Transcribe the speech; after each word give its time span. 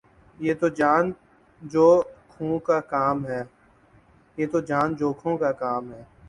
یہ 0.39 0.53
تو 0.59 0.67
جان 0.71 1.11
جو 1.61 1.85
کھوں 2.29 2.57
کا 2.59 2.79
کام 2.89 3.25
ہے 3.25 3.43